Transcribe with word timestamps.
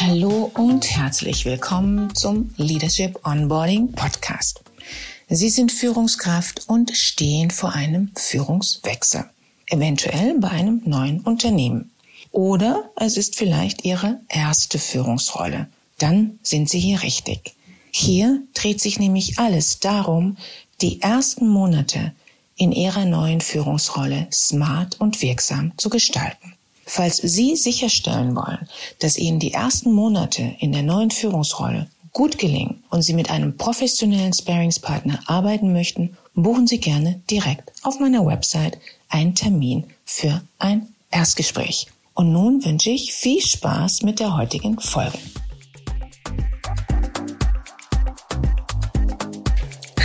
Hallo 0.00 0.52
und 0.54 0.88
herzlich 0.88 1.44
willkommen 1.44 2.14
zum 2.14 2.54
Leadership 2.56 3.18
Onboarding 3.26 3.90
Podcast. 3.90 4.62
Sie 5.28 5.50
sind 5.50 5.72
Führungskraft 5.72 6.68
und 6.68 6.96
stehen 6.96 7.50
vor 7.50 7.72
einem 7.72 8.12
Führungswechsel, 8.14 9.24
eventuell 9.66 10.38
bei 10.38 10.50
einem 10.50 10.82
neuen 10.84 11.20
Unternehmen. 11.22 11.90
Oder 12.30 12.90
es 12.94 13.16
ist 13.16 13.34
vielleicht 13.34 13.84
Ihre 13.84 14.20
erste 14.28 14.78
Führungsrolle. 14.78 15.68
Dann 15.98 16.38
sind 16.44 16.70
Sie 16.70 16.78
hier 16.78 17.02
richtig. 17.02 17.56
Hier 17.90 18.40
dreht 18.54 18.80
sich 18.80 19.00
nämlich 19.00 19.40
alles 19.40 19.80
darum, 19.80 20.36
die 20.80 21.02
ersten 21.02 21.48
Monate 21.48 22.12
in 22.54 22.70
Ihrer 22.70 23.04
neuen 23.04 23.40
Führungsrolle 23.40 24.28
smart 24.32 25.00
und 25.00 25.22
wirksam 25.22 25.72
zu 25.76 25.90
gestalten. 25.90 26.54
Falls 26.90 27.18
Sie 27.18 27.54
sicherstellen 27.54 28.34
wollen, 28.34 28.66
dass 28.98 29.18
Ihnen 29.18 29.38
die 29.38 29.52
ersten 29.52 29.92
Monate 29.92 30.56
in 30.58 30.72
der 30.72 30.82
neuen 30.82 31.10
Führungsrolle 31.10 31.86
gut 32.12 32.38
gelingen 32.38 32.82
und 32.88 33.02
Sie 33.02 33.12
mit 33.12 33.30
einem 33.30 33.58
professionellen 33.58 34.32
Sparingspartner 34.32 35.20
arbeiten 35.26 35.74
möchten, 35.74 36.16
buchen 36.34 36.66
Sie 36.66 36.78
gerne 36.78 37.20
direkt 37.30 37.70
auf 37.82 38.00
meiner 38.00 38.24
Website 38.24 38.78
einen 39.10 39.34
Termin 39.34 39.84
für 40.06 40.40
ein 40.58 40.88
Erstgespräch. 41.10 41.88
Und 42.14 42.32
nun 42.32 42.64
wünsche 42.64 42.88
ich 42.88 43.12
viel 43.12 43.42
Spaß 43.42 44.02
mit 44.02 44.18
der 44.18 44.34
heutigen 44.34 44.80
Folge. 44.80 45.18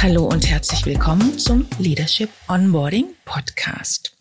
Hallo 0.01 0.25
und 0.25 0.49
herzlich 0.49 0.85
willkommen 0.85 1.39
zum 1.39 1.65
Leadership 1.79 2.29
Onboarding 2.49 3.05
Podcast. 3.23 4.13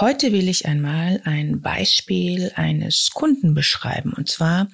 Heute 0.00 0.32
will 0.32 0.48
ich 0.48 0.66
einmal 0.66 1.20
ein 1.24 1.60
Beispiel 1.60 2.50
eines 2.56 3.10
Kunden 3.12 3.54
beschreiben 3.54 4.12
und 4.12 4.28
zwar 4.28 4.68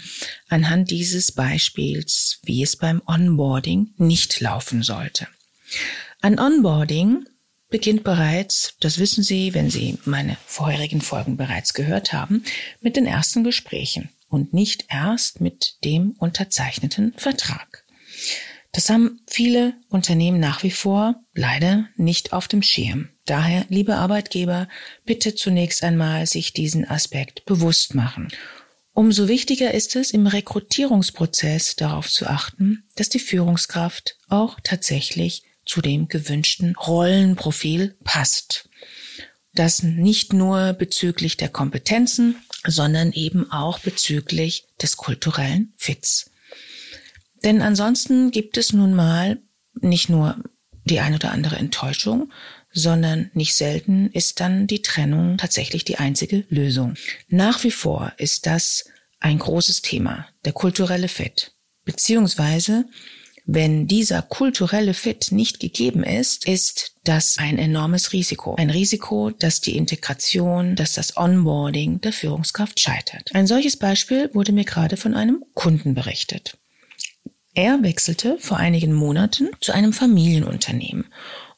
anhand 0.49 0.91
dieses 0.91 1.33
Beispiels, 1.33 2.41
wie 2.43 2.62
es 2.62 2.77
beim 2.77 3.03
Onboarding 3.07 3.93
nicht 3.99 4.41
laufen 4.41 4.83
sollte. 4.83 5.29
Ein 6.23 6.41
Onboarding 6.41 7.27
beginnt 7.69 8.03
bereits, 8.03 8.77
das 8.81 8.99
wissen 8.99 9.23
Sie, 9.23 9.53
wenn 9.53 9.69
Sie 9.69 9.99
meine 10.07 10.39
vorherigen 10.47 11.03
Folgen 11.03 11.37
bereits 11.37 11.75
gehört 11.75 12.15
haben, 12.15 12.43
mit 12.81 12.97
den 12.97 13.05
ersten 13.05 13.45
Gesprächen 13.45 14.09
und 14.31 14.55
nicht 14.55 14.87
erst 14.89 15.43
mit 15.43 15.84
dem 15.84 16.12
unterzeichneten 16.12 17.12
Vertrag. 17.19 17.84
Das 18.73 18.89
haben 18.89 19.21
viele 19.27 19.75
Unternehmen 19.91 20.41
nach 20.41 20.62
wie 20.62 20.71
vor 20.71 21.17
leider 21.34 21.89
nicht 21.97 22.33
auf 22.33 22.49
dem 22.49 22.62
Schirm. 22.62 23.11
Daher, 23.31 23.64
liebe 23.69 23.95
Arbeitgeber, 23.95 24.67
bitte 25.05 25.36
zunächst 25.36 25.84
einmal 25.84 26.27
sich 26.27 26.53
diesen 26.53 26.84
Aspekt 26.84 27.45
bewusst 27.45 27.95
machen. 27.95 28.27
Umso 28.92 29.28
wichtiger 29.28 29.72
ist 29.72 29.95
es, 29.95 30.11
im 30.11 30.27
Rekrutierungsprozess 30.27 31.77
darauf 31.77 32.11
zu 32.11 32.27
achten, 32.27 32.83
dass 32.97 33.09
die 33.09 33.20
Führungskraft 33.20 34.17
auch 34.28 34.59
tatsächlich 34.64 35.45
zu 35.64 35.81
dem 35.81 36.09
gewünschten 36.09 36.75
Rollenprofil 36.75 37.95
passt. 38.03 38.69
Das 39.55 39.84
nicht 39.84 40.33
nur 40.33 40.72
bezüglich 40.72 41.37
der 41.37 41.50
Kompetenzen, 41.50 42.34
sondern 42.67 43.12
eben 43.12 43.48
auch 43.53 43.78
bezüglich 43.78 44.65
des 44.83 44.97
kulturellen 44.97 45.72
Fits. 45.77 46.33
Denn 47.44 47.62
ansonsten 47.62 48.33
gibt 48.33 48.56
es 48.56 48.72
nun 48.72 48.92
mal 48.92 49.41
nicht 49.81 50.09
nur 50.09 50.42
die 50.84 50.98
ein 50.98 51.15
oder 51.15 51.31
andere 51.31 51.55
Enttäuschung, 51.55 52.33
sondern 52.73 53.31
nicht 53.35 53.55
selten 53.55 54.11
ist 54.13 54.41
dann 54.41 54.67
die 54.67 54.83
Trennung 54.83 55.39
tatsächlich 55.39 55.85
die 55.85 55.99
einzige 55.99 56.45
Lösung. 56.49 56.95
Nach 57.29 57.62
wie 57.65 57.71
vor 57.71 58.12
ist 58.17 58.47
das 58.47 58.85
ein 59.19 59.39
großes 59.39 59.83
Thema, 59.83 60.27
der 60.45 60.53
kulturelle 60.53 61.09
Fit. 61.09 61.53
Beziehungsweise, 61.84 62.87
wenn 63.44 63.89
dieser 63.89 64.22
kulturelle 64.22 64.94
Fit 64.94 65.33
nicht 65.33 65.61
gegeben 65.61 66.05
ist, 66.05 66.47
ist 66.47 66.94
das 67.05 67.39
ein 67.39 67.59
enormes 67.59 68.12
Risiko. 68.12 68.55
Ein 68.55 68.71
Risiko, 68.71 69.31
dass 69.31 69.61
die 69.61 69.77
Integration, 69.77 70.77
dass 70.77 70.93
das 70.93 71.17
Onboarding 71.17 72.00
der 72.00 72.12
Führungskraft 72.12 72.78
scheitert. 72.78 73.34
Ein 73.34 73.47
solches 73.47 73.77
Beispiel 73.77 74.31
wurde 74.33 74.53
mir 74.53 74.65
gerade 74.65 74.97
von 74.97 75.15
einem 75.15 75.44
Kunden 75.55 75.94
berichtet. 75.94 76.56
Er 77.55 77.83
wechselte 77.83 78.39
vor 78.39 78.59
einigen 78.59 78.93
Monaten 78.93 79.49
zu 79.61 79.73
einem 79.73 79.93
Familienunternehmen 79.93 81.06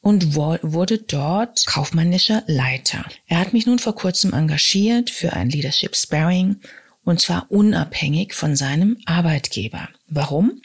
und 0.02 0.34
wurde 0.34 0.98
dort 0.98 1.64
kaufmännischer 1.64 2.42
Leiter. 2.46 3.06
Er 3.28 3.38
hat 3.38 3.52
mich 3.52 3.66
nun 3.66 3.78
vor 3.78 3.94
kurzem 3.94 4.34
engagiert 4.34 5.08
für 5.08 5.32
ein 5.32 5.48
Leadership 5.48 5.96
Sparring 5.96 6.56
und 7.04 7.20
zwar 7.20 7.50
unabhängig 7.50 8.34
von 8.34 8.56
seinem 8.56 8.98
Arbeitgeber. 9.06 9.88
Warum? 10.08 10.60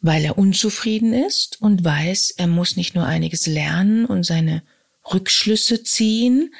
Weil 0.00 0.24
er 0.24 0.38
unzufrieden 0.38 1.12
ist 1.12 1.60
und 1.60 1.84
weiß, 1.84 2.34
er 2.38 2.46
muss 2.46 2.76
nicht 2.76 2.94
nur 2.94 3.04
einiges 3.04 3.46
lernen 3.46 4.06
und 4.06 4.24
seine 4.24 4.62
Rückschlüsse 5.12 5.82
ziehen, 5.82 6.54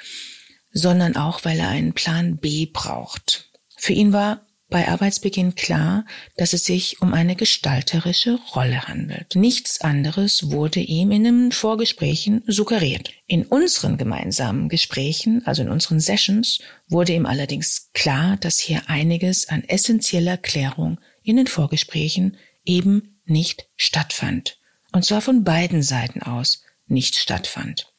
sondern 0.72 1.16
auch, 1.16 1.44
weil 1.44 1.59
er 1.59 1.69
einen 1.69 1.94
Plan 1.94 2.37
B 2.37 2.66
braucht. 2.66 3.48
Für 3.77 3.94
ihn 3.94 4.12
war 4.12 4.47
bei 4.71 4.89
Arbeitsbeginn 4.89 5.55
klar, 5.55 6.05
dass 6.37 6.53
es 6.53 6.65
sich 6.65 7.01
um 7.01 7.15
eine 7.15 7.37
gestalterische 7.37 8.39
Rolle 8.55 8.83
handelt. 8.83 9.34
Nichts 9.34 9.81
anderes 9.81 10.51
wurde 10.51 10.81
ihm 10.81 11.11
in 11.11 11.25
den 11.25 11.53
Vorgesprächen 11.53 12.43
suggeriert. 12.47 13.11
In 13.27 13.47
unseren 13.47 13.97
gemeinsamen 13.97 14.69
Gesprächen, 14.69 15.47
also 15.47 15.62
in 15.62 15.71
unseren 15.71 16.01
Sessions, 16.01 16.61
wurde 16.89 17.15
ihm 17.15 17.25
allerdings 17.25 17.91
klar, 17.95 18.37
dass 18.37 18.59
hier 18.59 18.83
einiges 18.89 19.49
an 19.49 19.65
essentieller 19.65 20.37
Klärung 20.37 21.01
in 21.23 21.37
den 21.37 21.47
Vorgesprächen 21.47 22.37
eben 22.65 23.21
nicht 23.25 23.67
stattfand. 23.77 24.59
Und 24.93 25.05
zwar 25.05 25.21
von 25.21 25.45
beiden 25.45 25.83
Seiten 25.83 26.23
aus 26.23 26.62
nicht 26.87 27.17
stattfand. 27.17 27.93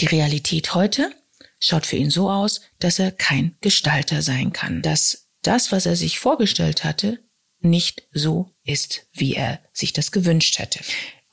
Die 0.00 0.06
Realität 0.06 0.74
heute 0.74 1.10
schaut 1.60 1.86
für 1.86 1.96
ihn 1.96 2.10
so 2.10 2.30
aus, 2.30 2.60
dass 2.78 2.98
er 2.98 3.10
kein 3.10 3.56
Gestalter 3.60 4.22
sein 4.22 4.52
kann, 4.52 4.82
dass 4.82 5.27
das, 5.42 5.72
was 5.72 5.86
er 5.86 5.96
sich 5.96 6.18
vorgestellt 6.18 6.84
hatte, 6.84 7.20
nicht 7.60 8.06
so 8.12 8.50
ist, 8.64 9.06
wie 9.12 9.34
er 9.34 9.60
sich 9.72 9.92
das 9.92 10.12
gewünscht 10.12 10.58
hätte. 10.58 10.80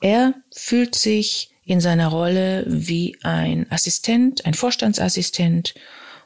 Er 0.00 0.34
fühlt 0.54 0.94
sich 0.94 1.50
in 1.64 1.80
seiner 1.80 2.08
Rolle 2.08 2.64
wie 2.66 3.16
ein 3.22 3.70
Assistent, 3.70 4.44
ein 4.44 4.54
Vorstandsassistent 4.54 5.74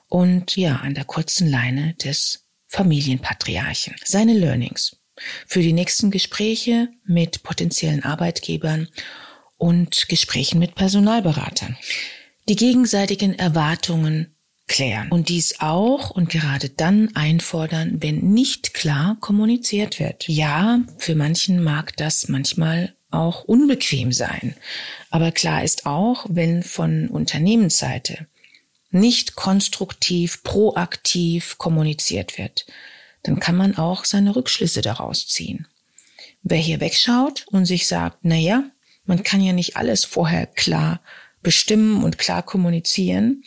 und 0.08 0.56
ja, 0.56 0.76
an 0.76 0.94
der 0.94 1.04
kurzen 1.04 1.48
Leine 1.48 1.94
des 1.94 2.46
Familienpatriarchen. 2.68 3.96
Seine 4.04 4.34
Learnings 4.34 4.96
für 5.46 5.60
die 5.60 5.72
nächsten 5.72 6.10
Gespräche 6.10 6.88
mit 7.04 7.42
potenziellen 7.42 8.04
Arbeitgebern 8.04 8.88
und 9.56 10.08
Gesprächen 10.08 10.58
mit 10.58 10.74
Personalberatern. 10.74 11.76
Die 12.48 12.56
gegenseitigen 12.56 13.38
Erwartungen 13.38 14.34
klären 14.70 15.08
und 15.10 15.28
dies 15.28 15.56
auch 15.58 16.10
und 16.10 16.30
gerade 16.30 16.70
dann 16.70 17.14
einfordern, 17.16 17.96
wenn 18.00 18.20
nicht 18.32 18.72
klar 18.72 19.16
kommuniziert 19.20 19.98
wird. 19.98 20.28
Ja, 20.28 20.80
für 20.96 21.16
manchen 21.16 21.62
mag 21.62 21.96
das 21.96 22.28
manchmal 22.28 22.94
auch 23.10 23.42
unbequem 23.42 24.12
sein, 24.12 24.54
aber 25.10 25.32
klar 25.32 25.64
ist 25.64 25.86
auch, 25.86 26.24
wenn 26.28 26.62
von 26.62 27.08
Unternehmensseite 27.08 28.28
nicht 28.92 29.34
konstruktiv, 29.34 30.44
proaktiv 30.44 31.58
kommuniziert 31.58 32.38
wird, 32.38 32.66
dann 33.24 33.40
kann 33.40 33.56
man 33.56 33.76
auch 33.76 34.04
seine 34.04 34.36
Rückschlüsse 34.36 34.82
daraus 34.82 35.26
ziehen. 35.26 35.66
Wer 36.42 36.58
hier 36.58 36.80
wegschaut 36.80 37.44
und 37.50 37.66
sich 37.66 37.88
sagt, 37.88 38.18
na 38.22 38.36
ja, 38.36 38.64
man 39.04 39.24
kann 39.24 39.42
ja 39.42 39.52
nicht 39.52 39.76
alles 39.76 40.04
vorher 40.04 40.46
klar 40.46 41.00
bestimmen 41.42 42.04
und 42.04 42.18
klar 42.18 42.44
kommunizieren, 42.44 43.42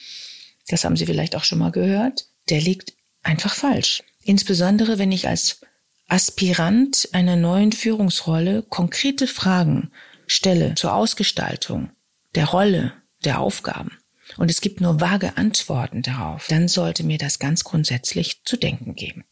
das 0.67 0.85
haben 0.85 0.95
Sie 0.95 1.05
vielleicht 1.05 1.35
auch 1.35 1.43
schon 1.43 1.59
mal 1.59 1.71
gehört, 1.71 2.25
der 2.49 2.61
liegt 2.61 2.93
einfach 3.21 3.53
falsch. 3.53 4.03
Insbesondere 4.23 4.97
wenn 4.97 5.11
ich 5.11 5.27
als 5.27 5.61
Aspirant 6.07 7.09
einer 7.13 7.35
neuen 7.35 7.71
Führungsrolle 7.71 8.63
konkrete 8.63 9.27
Fragen 9.27 9.91
stelle 10.27 10.75
zur 10.75 10.93
Ausgestaltung 10.93 11.89
der 12.35 12.45
Rolle, 12.45 12.93
der 13.23 13.39
Aufgaben 13.39 13.97
und 14.37 14.49
es 14.49 14.61
gibt 14.61 14.81
nur 14.81 14.99
vage 14.99 15.37
Antworten 15.37 16.01
darauf, 16.01 16.47
dann 16.47 16.67
sollte 16.67 17.03
mir 17.03 17.17
das 17.17 17.39
ganz 17.39 17.63
grundsätzlich 17.63 18.43
zu 18.43 18.57
denken 18.57 18.95
geben. 18.95 19.23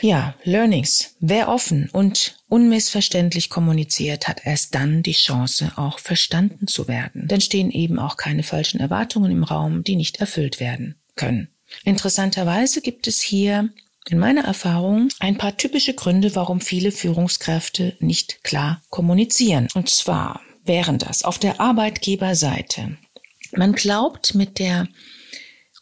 Ja, 0.00 0.34
Learnings. 0.44 1.14
Wer 1.20 1.48
offen 1.48 1.88
und 1.92 2.36
unmissverständlich 2.48 3.50
kommuniziert, 3.50 4.28
hat 4.28 4.40
erst 4.44 4.74
dann 4.74 5.02
die 5.02 5.12
Chance, 5.12 5.72
auch 5.76 5.98
verstanden 5.98 6.66
zu 6.66 6.88
werden. 6.88 7.26
Dann 7.28 7.40
stehen 7.40 7.70
eben 7.70 7.98
auch 7.98 8.16
keine 8.16 8.42
falschen 8.42 8.80
Erwartungen 8.80 9.30
im 9.30 9.44
Raum, 9.44 9.84
die 9.84 9.96
nicht 9.96 10.18
erfüllt 10.18 10.60
werden 10.60 10.96
können. 11.14 11.48
Interessanterweise 11.84 12.80
gibt 12.80 13.06
es 13.06 13.20
hier 13.20 13.70
in 14.08 14.18
meiner 14.18 14.44
Erfahrung 14.44 15.08
ein 15.20 15.36
paar 15.36 15.56
typische 15.56 15.94
Gründe, 15.94 16.34
warum 16.34 16.60
viele 16.60 16.92
Führungskräfte 16.92 17.96
nicht 18.00 18.42
klar 18.42 18.82
kommunizieren. 18.88 19.68
Und 19.74 19.90
zwar 19.90 20.40
wären 20.64 20.98
das 20.98 21.22
auf 21.22 21.38
der 21.38 21.60
Arbeitgeberseite. 21.60 22.96
Man 23.52 23.72
glaubt 23.72 24.34
mit 24.34 24.58
der 24.58 24.88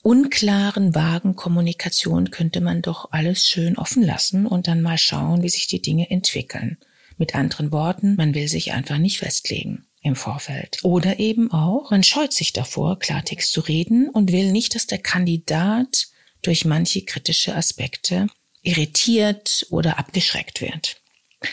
unklaren, 0.06 0.94
vagen 0.94 1.34
Kommunikation 1.34 2.30
könnte 2.30 2.60
man 2.60 2.80
doch 2.80 3.08
alles 3.10 3.48
schön 3.48 3.76
offen 3.76 4.04
lassen 4.04 4.46
und 4.46 4.68
dann 4.68 4.80
mal 4.80 4.98
schauen, 4.98 5.42
wie 5.42 5.48
sich 5.48 5.66
die 5.66 5.82
Dinge 5.82 6.08
entwickeln. 6.10 6.78
Mit 7.18 7.34
anderen 7.34 7.72
Worten, 7.72 8.14
man 8.14 8.32
will 8.32 8.46
sich 8.46 8.72
einfach 8.72 8.98
nicht 8.98 9.18
festlegen 9.18 9.84
im 10.02 10.14
Vorfeld. 10.14 10.78
Oder 10.84 11.18
eben 11.18 11.50
auch, 11.50 11.90
man 11.90 12.04
scheut 12.04 12.32
sich 12.32 12.52
davor, 12.52 13.00
Klartext 13.00 13.50
zu 13.50 13.60
reden 13.60 14.08
und 14.08 14.30
will 14.30 14.52
nicht, 14.52 14.76
dass 14.76 14.86
der 14.86 14.98
Kandidat 14.98 16.06
durch 16.40 16.64
manche 16.64 17.02
kritische 17.02 17.56
Aspekte 17.56 18.28
irritiert 18.62 19.66
oder 19.70 19.98
abgeschreckt 19.98 20.60
wird. 20.60 21.02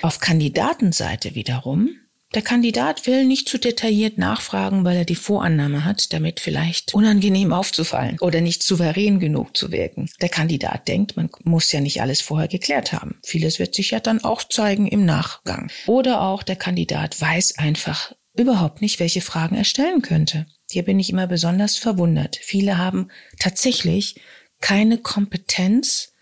Auf 0.04 0.20
Kandidatenseite 0.20 1.34
wiederum 1.34 1.90
der 2.34 2.42
Kandidat 2.42 3.06
will 3.06 3.26
nicht 3.26 3.48
zu 3.48 3.58
detailliert 3.58 4.18
nachfragen, 4.18 4.84
weil 4.84 4.98
er 4.98 5.06
die 5.06 5.16
Vorannahme 5.16 5.86
hat, 5.86 6.14
damit 6.14 6.40
vielleicht 6.40 6.94
unangenehm 6.94 7.54
aufzufallen 7.54 8.18
oder 8.20 8.42
nicht 8.42 8.64
souverän 8.64 9.20
genug 9.20 9.56
zu 9.56 9.72
wirken. 9.72 10.10
Der 10.22 10.30
Kandidat 10.30 10.88
denkt, 10.88 11.16
man 11.16 11.30
muss 11.44 11.72
ja 11.72 11.80
nicht 11.80 12.02
alles 12.02 12.22
vorher 12.22 12.48
geklärt 12.48 12.92
haben. 12.92 13.20
Vieles 13.24 13.60
wird 13.60 13.76
sich 13.76 13.92
ja 13.92 14.00
dann 14.00 14.24
auch 14.24 14.44
zeigen 14.44 14.88
im 14.88 15.06
Nachgang. 15.06 15.70
Oder 15.86 16.22
auch 16.22 16.42
der 16.42 16.56
Kandidat 16.56 17.20
weiß 17.20 17.60
einfach 17.60 18.14
überhaupt 18.36 18.82
nicht, 18.82 19.00
welche 19.00 19.22
Fragen 19.22 19.56
er 19.56 19.64
stellen 19.64 20.02
könnte. 20.02 20.48
Hier 20.72 20.84
bin 20.84 21.00
ich 21.00 21.12
immer 21.12 21.28
besonders 21.28 21.78
verwundert. 21.78 22.40
Viele 22.42 22.80
haben 22.80 23.10
tatsächlich 23.40 24.16
keine 24.60 24.98
Kompetenz 24.98 26.14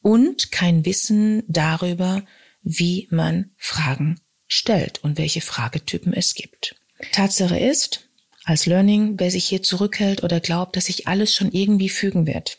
und 0.00 0.50
kein 0.50 0.84
Wissen 0.84 1.44
darüber, 1.46 2.24
wie 2.62 3.06
man 3.10 3.50
Fragen 3.56 4.20
stellt 4.52 5.02
und 5.02 5.18
welche 5.18 5.40
Fragetypen 5.40 6.12
es 6.12 6.34
gibt. 6.34 6.76
Tatsache 7.12 7.58
ist, 7.58 8.08
als 8.44 8.66
Learning, 8.66 9.14
wer 9.18 9.30
sich 9.30 9.44
hier 9.44 9.62
zurückhält 9.62 10.22
oder 10.22 10.40
glaubt, 10.40 10.76
dass 10.76 10.86
sich 10.86 11.08
alles 11.08 11.34
schon 11.34 11.52
irgendwie 11.52 11.88
fügen 11.88 12.26
wird, 12.26 12.58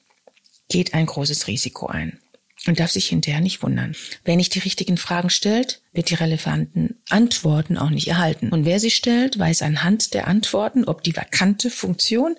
geht 0.69 0.93
ein 0.93 1.05
großes 1.05 1.47
Risiko 1.47 1.87
ein 1.87 2.19
und 2.65 2.79
darf 2.79 2.91
sich 2.91 3.07
hinterher 3.07 3.41
nicht 3.41 3.61
wundern. 3.61 3.95
Wer 4.23 4.37
nicht 4.37 4.55
die 4.55 4.59
richtigen 4.59 4.97
Fragen 4.97 5.29
stellt, 5.29 5.81
wird 5.91 6.09
die 6.09 6.15
relevanten 6.15 7.01
Antworten 7.09 7.77
auch 7.77 7.89
nicht 7.89 8.07
erhalten. 8.07 8.49
Und 8.49 8.65
wer 8.65 8.79
sie 8.79 8.91
stellt, 8.91 9.37
weiß 9.37 9.61
anhand 9.61 10.13
der 10.13 10.27
Antworten, 10.27 10.85
ob 10.85 11.03
die 11.03 11.15
vakante 11.15 11.69
Funktion 11.69 12.35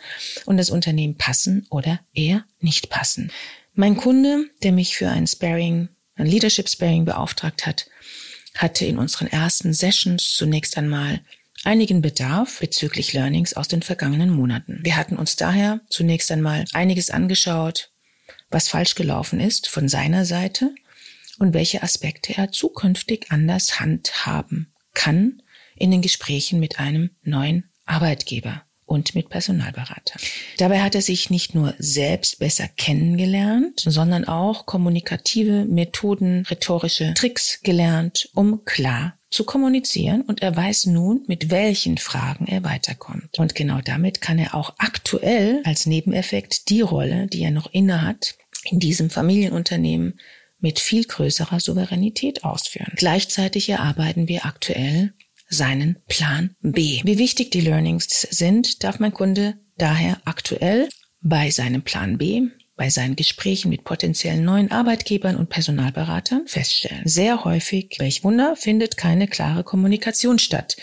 und 0.47 0.57
das 0.57 0.71
Unternehmen 0.71 1.17
passen 1.17 1.67
oder 1.71 2.01
eher 2.15 2.45
nicht 2.61 2.91
passen. 2.91 3.31
Mein 3.75 3.97
Kunde, 3.97 4.47
der 4.63 4.73
mich 4.73 4.97
für 4.97 5.11
ein 5.11 5.27
Sparing, 5.27 5.89
ein 6.17 6.27
Leadership 6.27 6.69
Sparing 6.69 7.05
beauftragt 7.05 7.67
hat, 7.67 7.87
hatte 8.55 8.85
in 8.85 8.99
unseren 8.99 9.27
ersten 9.27 9.73
Sessions 9.73 10.35
zunächst 10.35 10.79
einmal 10.79 11.21
einigen 11.65 12.03
Bedarf 12.03 12.61
bezüglich 12.61 13.13
Learnings 13.13 13.55
aus 13.55 13.69
den 13.69 13.83
vergangenen 13.83 14.31
Monaten. 14.31 14.81
Wir 14.83 14.97
hatten 14.97 15.17
uns 15.17 15.37
daher 15.37 15.81
zunächst 15.89 16.31
einmal 16.31 16.65
einiges 16.73 17.11
angeschaut, 17.11 17.91
was 18.51 18.69
falsch 18.69 18.95
gelaufen 18.95 19.41
ist 19.41 19.69
von 19.69 19.89
seiner 19.89 20.25
Seite 20.25 20.75
und 21.39 21.55
welche 21.55 21.83
Aspekte 21.83 22.37
er 22.37 22.53
zukünftig 22.53 23.27
anders 23.31 23.81
handhaben 23.81 24.73
kann 24.93 25.43
in 25.77 25.91
den 25.91 26.03
Gesprächen 26.03 26.61
mit 26.61 26.79
einem 26.79 27.11
neuen 27.23 27.71
Arbeitgeber 27.87 28.64
und 28.87 29.15
mit 29.15 29.29
Personalberatern. 29.29 30.21
Dabei 30.59 30.83
hat 30.83 30.95
er 30.95 31.03
sich 31.03 31.31
nicht 31.31 31.55
nur 31.55 31.75
selbst 31.79 32.39
besser 32.39 32.69
kennengelernt, 32.69 33.81
sondern 33.81 34.27
auch 34.27 34.67
kommunikative 34.67 35.65
Methoden, 35.65 36.45
rhetorische 36.51 37.15
Tricks 37.15 37.61
gelernt, 37.63 38.29
um 38.35 38.65
klar 38.65 39.19
zu 39.31 39.45
kommunizieren 39.45 40.23
und 40.23 40.43
er 40.43 40.55
weiß 40.55 40.87
nun, 40.87 41.25
mit 41.27 41.51
welchen 41.51 41.99
Fragen 41.99 42.47
er 42.47 42.63
weiterkommt. 42.63 43.37
Und 43.39 43.57
genau 43.57 43.81
damit 43.85 44.21
kann 44.21 44.39
er 44.39 44.55
auch 44.55 44.75
aktuell 44.79 45.61
als 45.65 45.87
Nebeneffekt 45.87 46.69
die 46.69 46.83
Rolle, 46.83 47.27
die 47.27 47.43
er 47.43 47.51
noch 47.51 47.73
innehat, 47.73 48.37
in 48.71 48.79
diesem 48.79 49.11
Familienunternehmen 49.11 50.21
mit 50.61 50.79
viel 50.79 51.05
größerer 51.05 51.59
Souveränität 51.61 52.45
ausführen. 52.45 52.93
Gleichzeitig 52.97 53.69
erarbeiten 53.69 54.29
wir 54.29 54.47
aktuell 54.47 55.13
seinen 55.55 55.99
Plan 56.09 56.57
B. 56.61 57.01
Wie 57.05 57.19
wichtig 57.19 57.51
die 57.51 57.61
Learnings 57.61 58.23
sind, 58.31 58.85
darf 58.85 58.99
mein 58.99 59.15
Kunde 59.15 59.55
daher 59.79 60.21
aktuell 60.25 60.89
bei 61.21 61.51
seinem 61.51 61.83
Plan 61.83 62.19
B 62.19 62.49
bei 62.77 62.91
seinen 62.91 63.17
Gesprächen 63.17 63.69
mit 63.69 63.85
potenziellen 63.85 64.45
neuen 64.45 64.71
Arbeitgebern 64.71 65.37
und 65.37 65.49
Personalberatern 65.49 66.47
feststellen. 66.47 67.07
Sehr 67.07 67.45
häufig, 67.45 67.97
welch 67.99 68.25
Wunder, 68.25 68.57
findet 68.57 68.97
keine 68.97 69.29
klare 69.29 69.63
Kommunikation 69.63 70.39
statt. 70.39 70.77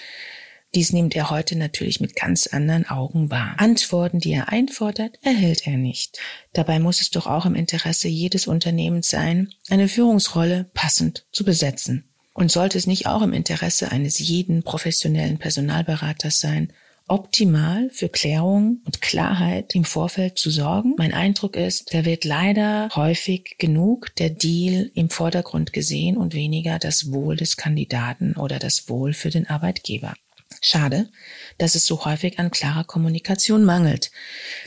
Dies 0.73 0.93
nimmt 0.93 1.17
er 1.17 1.29
heute 1.29 1.57
natürlich 1.57 1.99
mit 1.99 2.15
ganz 2.15 2.47
anderen 2.47 2.87
Augen 2.87 3.29
wahr. 3.29 3.55
Antworten, 3.57 4.19
die 4.19 4.31
er 4.31 4.47
einfordert, 4.47 5.19
erhält 5.21 5.67
er 5.67 5.75
nicht. 5.75 6.17
Dabei 6.53 6.79
muss 6.79 7.01
es 7.01 7.09
doch 7.09 7.27
auch 7.27 7.45
im 7.45 7.55
Interesse 7.55 8.07
jedes 8.07 8.47
Unternehmens 8.47 9.09
sein, 9.09 9.49
eine 9.69 9.89
Führungsrolle 9.89 10.71
passend 10.73 11.25
zu 11.33 11.43
besetzen. 11.43 12.10
Und 12.33 12.51
sollte 12.51 12.77
es 12.77 12.87
nicht 12.87 13.07
auch 13.07 13.21
im 13.21 13.33
Interesse 13.33 13.91
eines 13.91 14.19
jeden 14.19 14.63
professionellen 14.63 15.37
Personalberaters 15.37 16.39
sein, 16.39 16.71
optimal 17.07 17.89
für 17.91 18.07
Klärung 18.07 18.79
und 18.85 19.01
Klarheit 19.01 19.75
im 19.75 19.83
Vorfeld 19.83 20.37
zu 20.37 20.49
sorgen? 20.49 20.95
Mein 20.97 21.13
Eindruck 21.13 21.57
ist, 21.57 21.93
da 21.93 22.05
wird 22.05 22.23
leider 22.23 22.89
häufig 22.95 23.57
genug 23.57 24.15
der 24.15 24.29
Deal 24.29 24.89
im 24.93 25.09
Vordergrund 25.09 25.73
gesehen 25.73 26.15
und 26.15 26.33
weniger 26.33 26.79
das 26.79 27.11
Wohl 27.11 27.35
des 27.35 27.57
Kandidaten 27.57 28.35
oder 28.37 28.59
das 28.59 28.87
Wohl 28.87 29.13
für 29.13 29.29
den 29.29 29.49
Arbeitgeber. 29.49 30.13
Schade, 30.61 31.09
dass 31.57 31.75
es 31.75 31.85
so 31.85 32.05
häufig 32.05 32.39
an 32.39 32.51
klarer 32.51 32.83
Kommunikation 32.83 33.65
mangelt. 33.65 34.11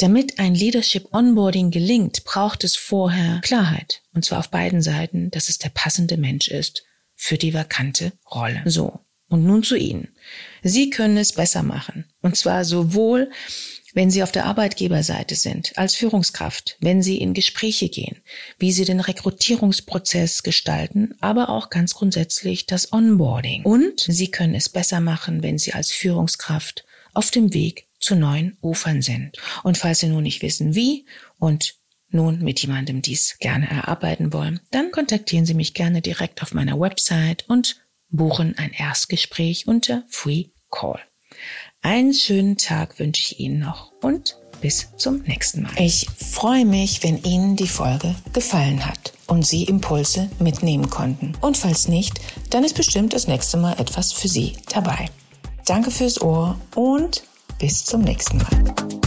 Damit 0.01 0.39
ein 0.39 0.55
Leadership 0.55 1.15
Onboarding 1.15 1.71
gelingt, 1.71 2.25
braucht 2.25 2.65
es 2.65 2.77
vorher 2.77 3.41
Klarheit. 3.43 4.03
Und 4.13 4.25
zwar 4.25 4.41
auf 4.41 4.51
beiden 4.51 4.83
Seiten, 4.83 5.31
dass 5.31 5.49
es 5.49 5.59
der 5.59 5.69
passende 5.71 6.17
Mensch 6.17 6.49
ist 6.49 6.85
für 7.15 7.39
die 7.39 7.55
vakante 7.55 8.13
Rolle. 8.31 8.63
So. 8.67 9.01
Und 9.29 9.45
nun 9.45 9.63
zu 9.63 9.75
Ihnen. 9.75 10.09
Sie 10.63 10.91
können 10.91 11.17
es 11.17 11.33
besser 11.33 11.63
machen. 11.63 12.05
Und 12.21 12.37
zwar 12.37 12.65
sowohl, 12.65 13.31
wenn 13.95 14.11
Sie 14.11 14.23
auf 14.23 14.33
der 14.33 14.45
Arbeitgeberseite 14.45 15.35
sind, 15.35 15.77
als 15.79 15.95
Führungskraft, 15.95 16.77
wenn 16.81 17.03
Sie 17.03 17.19
in 17.19 17.33
Gespräche 17.33 17.89
gehen, 17.89 18.21
wie 18.59 18.73
Sie 18.73 18.85
den 18.85 19.01
Rekrutierungsprozess 19.01 20.43
gestalten, 20.43 21.15
aber 21.21 21.49
auch 21.49 21.71
ganz 21.71 21.95
grundsätzlich 21.95 22.67
das 22.67 22.93
Onboarding. 22.93 23.63
Und 23.63 24.01
Sie 24.01 24.31
können 24.31 24.55
es 24.55 24.69
besser 24.69 25.01
machen, 25.01 25.43
wenn 25.43 25.59
Sie 25.59 25.73
als 25.73 25.91
Führungskraft 25.91 26.85
auf 27.15 27.31
dem 27.31 27.55
Weg 27.55 27.89
zu 27.99 28.17
neuen 28.17 28.59
Ufern 28.61 29.01
sind. 29.01 29.39
Und 29.63 29.79
falls 29.79 30.01
Sie 30.01 30.09
nun 30.09 30.25
nicht 30.25 30.43
wissen, 30.43 30.75
wie 30.75 31.07
und 31.39 31.77
nun 32.15 32.39
mit 32.39 32.61
jemandem 32.61 33.03
dies 33.03 33.37
gerne 33.39 33.69
erarbeiten 33.69 34.33
wollen, 34.33 34.61
dann 34.71 34.91
kontaktieren 34.91 35.47
Sie 35.47 35.55
mich 35.55 35.75
gerne 35.75 36.01
direkt 36.01 36.43
auf 36.43 36.55
meiner 36.55 36.81
Website 36.81 37.45
und 37.49 37.77
buchen 38.09 38.57
ein 38.57 38.73
Erstgespräch 38.73 39.67
unter 39.67 40.05
Free 40.09 40.47
Call. 40.71 41.01
Einen 41.83 42.15
schönen 42.15 42.57
Tag 42.57 42.99
wünsche 42.99 43.23
ich 43.23 43.41
Ihnen 43.41 43.59
noch 43.59 43.93
und 44.01 44.37
bis 44.61 44.89
zum 44.97 45.19
nächsten 45.23 45.63
Mal. 45.63 45.73
Ich 45.77 46.07
freue 46.17 46.65
mich, 46.65 47.03
wenn 47.03 47.23
Ihnen 47.23 47.57
die 47.57 47.69
Folge 47.69 48.15
gefallen 48.33 48.87
hat 48.87 49.13
und 49.27 49.47
Sie 49.47 49.65
Impulse 49.65 50.31
mitnehmen 50.39 50.89
konnten. 50.89 51.35
Und 51.43 51.59
falls 51.59 51.89
nicht, 51.89 52.21
dann 52.49 52.65
ist 52.65 52.75
bestimmt 52.75 53.13
das 53.13 53.27
nächste 53.27 53.59
Mal 53.59 53.79
etwas 53.79 54.13
für 54.13 54.29
Sie 54.29 54.55
dabei. 54.73 55.11
Danke 55.67 55.91
fürs 55.91 56.21
Ohr 56.23 56.59
und 56.75 57.25
bis 57.59 57.85
zum 57.85 58.01
nächsten 58.01 58.39
Mal. 58.39 59.04